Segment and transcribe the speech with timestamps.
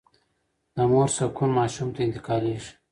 [0.75, 2.71] د مور سکون ماشوم ته انتقالېږي.